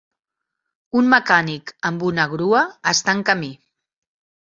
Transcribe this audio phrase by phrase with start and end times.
[1.01, 2.65] Un mecànic amb una grua
[2.97, 3.55] està en camí.